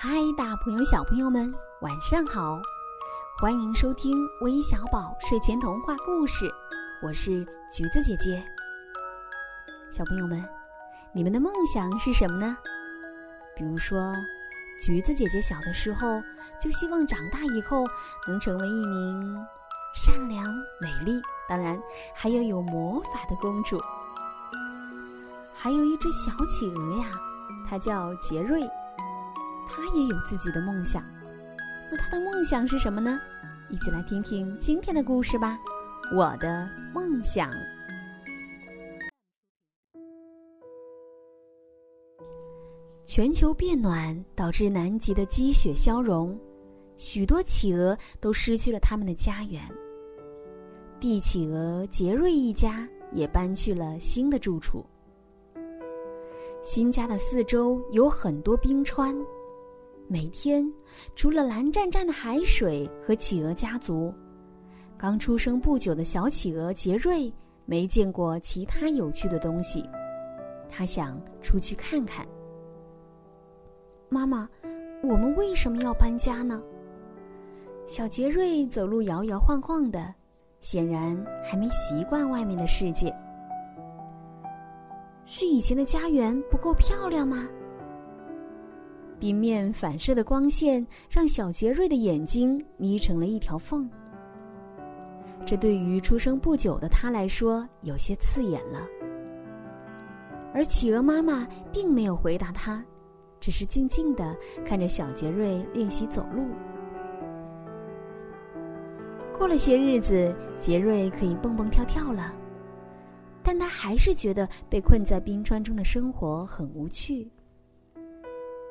[0.00, 2.62] 嗨，大朋友、小朋友们，晚上好！
[3.40, 6.48] 欢迎收听微小宝睡前童话故事，
[7.02, 8.40] 我是橘子姐姐。
[9.90, 10.40] 小朋友们，
[11.12, 12.56] 你们的梦想是什么呢？
[13.56, 14.14] 比如说，
[14.80, 16.22] 橘子姐姐小的时候
[16.60, 17.84] 就希望长大以后
[18.28, 19.44] 能成为一名
[19.96, 20.44] 善良、
[20.80, 21.76] 美丽，当然
[22.14, 23.82] 还要有魔法的公主。
[25.52, 27.10] 还有一只小企鹅呀，
[27.68, 28.62] 它叫杰瑞，
[29.68, 31.04] 他也有自己的梦想。
[31.90, 33.20] 那他的梦想是什么呢？
[33.68, 35.58] 一起来听听今天的故事吧。
[36.14, 37.50] 我的梦想。
[43.04, 46.38] 全球变暖导致南极的积雪消融，
[46.96, 49.62] 许多企鹅都失去了他们的家园。
[51.00, 54.84] 帝企鹅杰瑞一家也搬去了新的住处。
[56.62, 59.14] 新家的四周有很多冰川，
[60.10, 60.66] 每天
[61.14, 64.12] 除了蓝湛湛的海水和企鹅家族，
[64.96, 67.30] 刚出生不久的小企鹅杰瑞
[67.66, 69.86] 没见过其他有趣的东西，
[70.70, 72.26] 他想出去看看。
[74.08, 74.48] 妈妈，
[75.02, 76.58] 我们为什么要搬家呢？
[77.86, 80.14] 小杰瑞走路摇摇晃晃的，
[80.62, 83.14] 显然还没习惯外面的世界。
[85.26, 87.46] 是以前的家园不够漂亮吗？
[89.18, 93.88] 冰面反射的光线让小杰瑞的眼睛眯成了一条缝，
[95.44, 98.86] 这对于出生不久的他来说有些刺眼了。
[100.54, 102.82] 而企鹅妈妈并没有回答他，
[103.40, 106.44] 只是静静的看着小杰瑞练习走路。
[109.36, 112.34] 过了些日子，杰瑞可以蹦蹦跳跳了。
[113.42, 117.30] 但他还是觉得被困在冰川中的生活很无趣。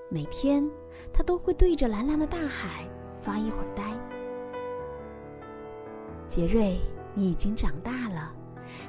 [0.10, 0.66] 每天，
[1.12, 2.88] 他都会对着蓝蓝的大海
[3.22, 3.84] 发一会儿呆。
[6.30, 6.78] 杰瑞，
[7.14, 8.34] 你已经长大了，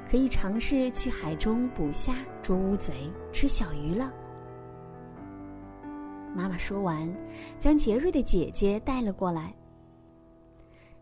[0.08, 4.12] 可以尝试去海中捕虾、捉乌贼、吃小鱼了。
[6.36, 7.12] 妈妈说完，
[7.58, 9.52] 将杰瑞的姐姐带了过来。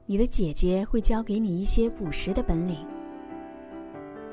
[0.06, 2.86] 你的姐姐会教给你一些捕食的本领。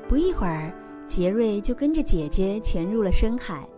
[0.08, 0.72] 不一会儿，
[1.06, 3.68] 杰瑞就跟着姐姐潜入了深海。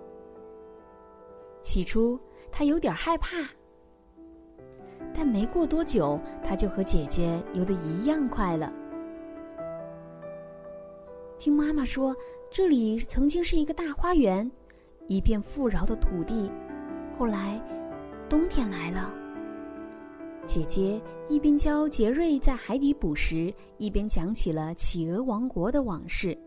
[1.66, 2.16] 起初，
[2.53, 3.38] 他有点害怕，
[5.12, 8.72] 但没过多久，他就和姐姐游得一样快了。
[11.37, 12.15] 听妈妈说，
[12.53, 14.49] 这里曾经是一个大花园，
[15.09, 16.49] 一片富饶的土地。
[17.19, 17.60] 后来，
[18.28, 19.12] 冬天来了。
[20.47, 26.38] 姐姐一边教杰瑞在海底捕食，一边讲起了企鹅王国的往事。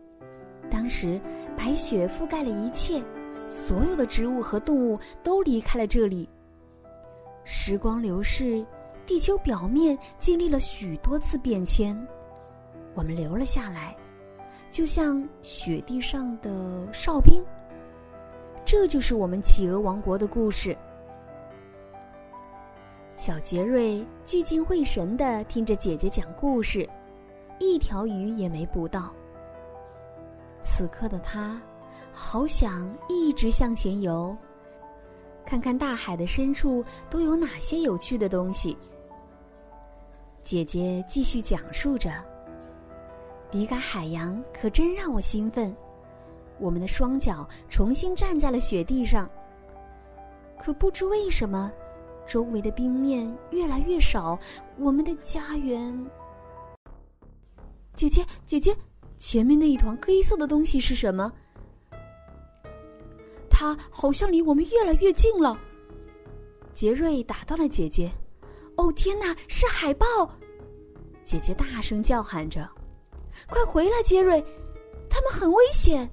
[0.70, 1.20] 当时，
[1.54, 3.02] 白雪覆盖了一切，
[3.50, 6.28] 所有的植物和动物都离开了这里。
[7.44, 8.64] 时光流逝，
[9.04, 11.96] 地球表面经历了许多次变迁，
[12.94, 13.96] 我们留了下来，
[14.70, 17.44] 就像雪地上的哨兵。
[18.64, 20.76] 这就是我们企鹅王国的故事。
[23.16, 26.88] 小杰瑞聚精会神的听着姐姐讲故事，
[27.58, 29.12] 一条鱼也没捕到。
[30.62, 31.60] 此刻的他，
[32.12, 34.36] 好想一直向前游，
[35.44, 38.76] 看看大海的深处都有哪些有趣的东西。
[40.42, 42.12] 姐姐继续讲述着
[43.52, 45.74] ：“离开海洋可真让我兴奋，
[46.58, 49.28] 我们的双脚重新站在了雪地上。
[50.58, 51.70] 可不知为什么。”
[52.26, 54.38] 周围的冰面越来越少，
[54.78, 56.06] 我们的家园。
[57.96, 58.76] 姐姐，姐姐，
[59.16, 61.32] 前面那一团黑色的东西是什么？
[63.60, 65.60] 它好像离我们越来越近了。
[66.72, 68.10] 杰瑞打断了姐姐
[68.78, 70.06] ：“哦，天哪，是海豹！”
[71.26, 72.66] 姐姐大声叫喊着
[73.50, 74.42] ：“快回来，杰瑞，
[75.10, 76.08] 他们很危险！”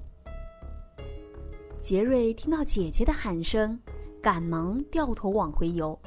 [1.80, 3.78] 杰瑞听到姐姐的喊声。
[4.20, 5.98] 赶忙掉头往回游，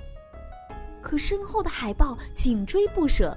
[1.02, 3.36] 可身后的海豹紧追不舍。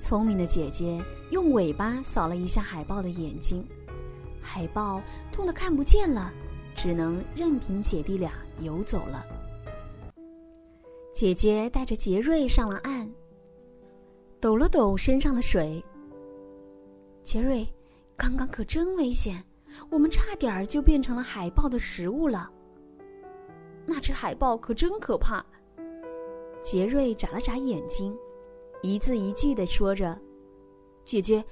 [0.00, 0.98] 聪明的姐姐
[1.30, 3.66] 用尾巴扫了一下海豹的眼睛，
[4.42, 5.00] 海豹
[5.30, 6.32] 痛得看不见了，
[6.74, 9.24] 只能任凭姐弟俩游走了。
[11.14, 13.08] 姐姐带着杰瑞上了岸，
[14.40, 15.82] 抖了抖身上的水。
[17.22, 17.66] 杰瑞，
[18.16, 19.42] 刚刚可真危险。
[19.88, 22.50] 我们差点儿就变成了海豹的食物了。
[23.86, 25.42] 那只海豹可真可怕。
[26.62, 28.14] 杰瑞眨了眨眼睛，
[28.82, 30.18] 一字一句的说着
[31.06, 31.42] ：“姐姐，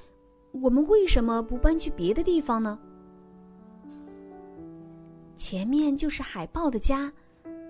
[0.52, 2.78] 我们为什么不搬去别的地方呢？
[5.36, 7.10] 前面就是海豹的家，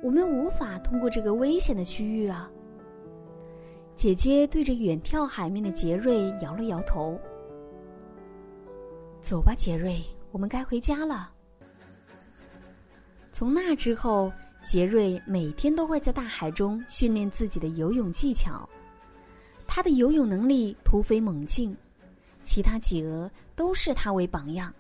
[0.03, 2.51] 我们无法通过这个危险的区域啊。
[3.95, 7.21] 姐姐对着远眺海面的杰瑞摇了摇头。
[9.21, 11.31] 走吧，杰瑞，我们该回家了。
[13.31, 14.33] 从那之后，
[14.65, 18.69] 杰瑞每天都会在大海中训练自己的游泳技巧。
[19.67, 21.77] 他的游泳能力突飞猛进，
[22.51, 24.75] 其他企鹅都视他为榜样。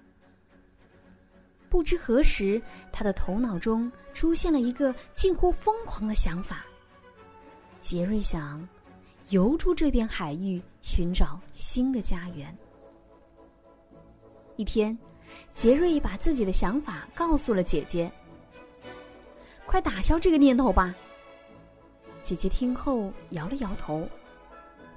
[1.68, 6.66] 不知何时，他的头脑中出现了一个近乎疯狂的想法。
[7.78, 8.68] 杰瑞想
[9.28, 12.52] 游出这片海域，寻找新的家园。
[14.56, 14.98] 一天，
[15.54, 18.10] 杰瑞把自己的想法告诉了姐姐。
[19.64, 20.92] 快打消这个念头吧！
[22.24, 24.08] 姐姐听后摇了摇头。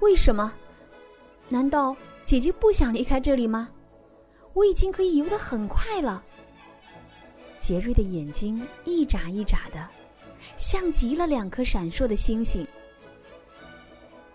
[0.00, 0.52] 为什么？
[1.48, 3.68] 难道姐姐不想离开这里吗？
[4.54, 6.24] 我已经可以游得很快了。
[7.58, 9.88] 杰瑞的眼睛一眨一眨的，
[10.56, 12.66] 像极了两颗闪烁的星星。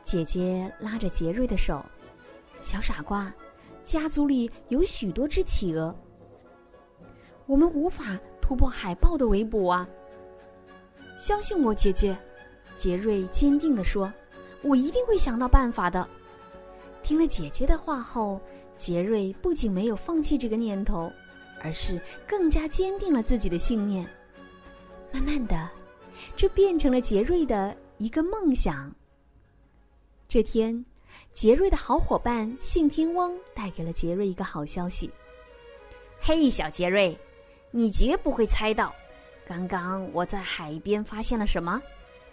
[0.03, 1.83] 姐姐拉着杰瑞的手，
[2.62, 3.33] 小傻瓜，
[3.83, 5.95] 家族里有许多只企鹅，
[7.45, 9.88] 我们无法突破海豹的围捕啊！
[11.19, 12.18] 相信我，姐姐，
[12.75, 14.12] 杰瑞坚定地说
[14.63, 16.07] ：“我一定会想到办法的。”
[17.09, 18.39] 听了姐姐的话后，
[18.77, 21.11] 杰瑞不仅没有放弃这个念头。
[21.59, 24.07] 而是更加坚定了自己的信念。
[25.11, 25.67] 慢慢的，
[26.35, 28.94] 这变成了杰瑞的一个梦想。
[30.27, 30.85] 这天，
[31.33, 35.09] 杰瑞的好伙伴信天翁带给了杰瑞一个好消息
[36.21, 37.17] ：“嘿，小杰瑞，
[37.71, 38.94] 你绝不会猜到，
[39.47, 41.81] 刚刚我在海边发现了什么。”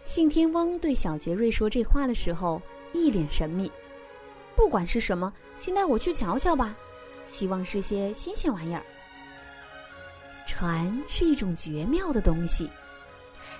[0.04, 2.60] 信天翁对小杰瑞说这话的时候
[2.92, 3.72] 一脸神秘。
[4.56, 6.74] 不管是什么，先带我去瞧瞧吧，
[7.26, 8.82] 希望是些新鲜玩意儿。
[10.46, 12.70] 船是一种绝妙的东西，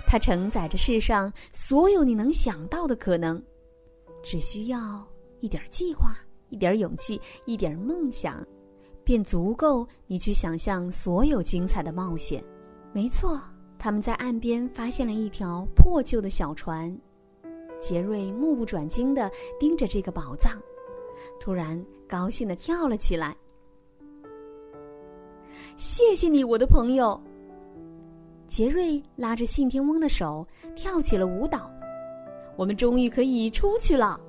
[0.07, 3.41] 它承载着世上所有你能想到的可能，
[4.23, 5.05] 只需要
[5.39, 6.15] 一点计划、
[6.49, 8.45] 一点勇气、一点梦想，
[9.03, 12.43] 便足够你去想象所有精彩的冒险。
[12.93, 13.39] 没错，
[13.77, 16.97] 他们在岸边发现了一条破旧的小船，
[17.79, 19.29] 杰瑞目不转睛地
[19.59, 20.59] 盯着这个宝藏，
[21.39, 23.35] 突然高兴地跳了起来。
[25.75, 27.19] 谢谢你，我的朋友。
[28.47, 31.69] 杰瑞拉着信天翁的手跳起了舞蹈，
[32.55, 34.19] 我们终于可以出去了。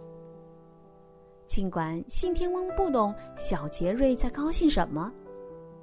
[1.46, 5.10] 尽管信天翁不懂小杰瑞在高兴什么，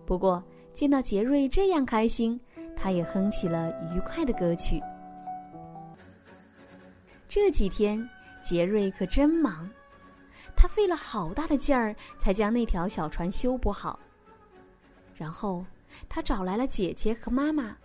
[0.06, 0.44] 不过
[0.74, 2.40] 见到杰瑞这样开心，
[2.76, 4.80] 他也哼起了愉快的歌曲。
[7.28, 8.08] 这几天，
[8.44, 9.68] 杰瑞可真忙，
[10.66, 14.00] 他费了好大的劲儿才将那条小船修补好。
[15.14, 15.64] 然后，
[16.10, 17.78] 他找来了姐姐和妈妈，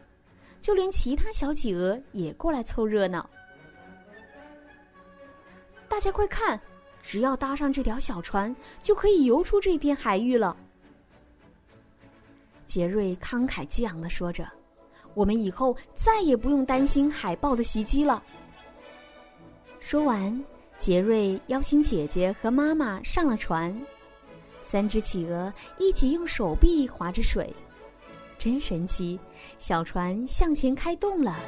[0.62, 3.28] 就连其他小企鹅也过来凑热闹。
[5.90, 6.58] 大家快看，
[7.02, 10.56] 只要搭上这条小船，就可以游出这片海域了。
[12.66, 14.48] 杰瑞慷慨激昂的说着
[15.12, 18.22] ：“我们以后再也不用担心海豹的袭击了。”
[19.80, 20.42] 说完，
[20.80, 23.78] 杰瑞邀请姐姐和妈妈上了船。
[24.64, 27.54] 三只企鹅一起用手臂划着水，
[28.38, 29.20] 真神奇！
[29.58, 31.38] 小船向前开动了。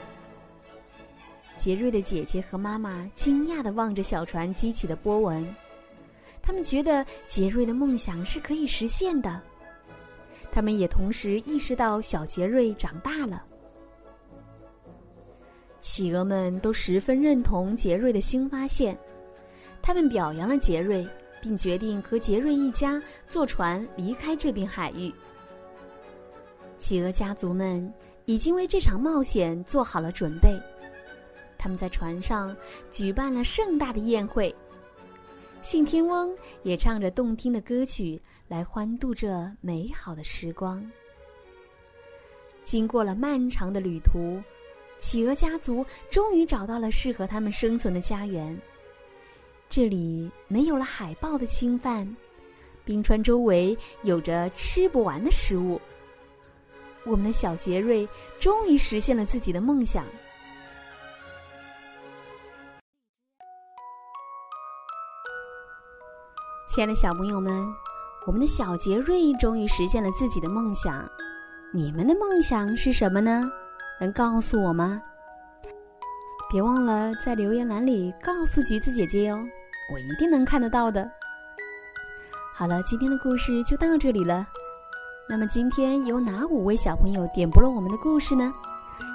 [1.56, 5.56] 杰瑞的姐姐和妈妈惊讶的望着小船激起的波纹，
[6.42, 9.40] 他们觉得杰瑞的梦想是可以实现的。
[10.50, 13.42] 他们也同时意识到小杰瑞长大了。
[15.80, 18.96] 企鹅们都十分认同杰瑞的新发现，
[19.82, 21.06] 他们表扬了杰瑞。
[21.42, 25.12] 并决定和杰瑞一家坐船离开这片海域。
[26.78, 27.92] 企鹅家族们
[28.26, 30.56] 已经为这场冒险做好了准备，
[31.58, 32.56] 他们在船上
[32.92, 34.54] 举办了盛大的宴会。
[35.62, 40.88] 信天翁也唱着动听的歌曲来欢度这美好的时光。
[42.62, 44.40] 经过了漫长的旅途，
[45.00, 48.56] 企鹅家族终于找到了适合他们生存的家园。
[49.74, 52.06] 这里没有了海豹的侵犯，
[52.84, 55.80] 冰川周围有着吃不完的食物。
[57.06, 58.06] 我们的小杰瑞
[58.38, 60.04] 终于实现了自己的梦想。
[66.68, 67.66] 亲爱的小朋友们，
[68.26, 71.10] 我们的小杰瑞终于实现了自己的梦想。
[71.72, 73.50] 你们的梦想是什么呢？
[73.98, 75.00] 能告诉我吗？
[76.50, 79.42] 别忘了在留言栏里告诉橘子姐姐哟。
[79.90, 81.10] 我一定能看得到的。
[82.54, 84.46] 好了，今天的故事就到这里了。
[85.28, 88.52] 那么今天有哪五位小朋友点播了我们的故事呢？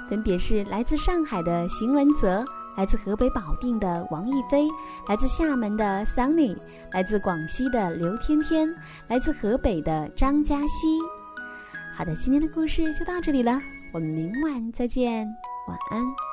[0.08, 2.44] 分别是来自上海的邢文泽，
[2.76, 4.66] 来自河北保定的王一飞，
[5.06, 6.56] 来自厦门的 Sunny，
[6.92, 8.74] 来自广西的刘天天，
[9.06, 10.98] 来自河北的张嘉熙。
[11.94, 13.60] 好的，今天的故事就到这里了，
[13.92, 15.26] 我们明晚再见，
[15.68, 16.27] 晚安。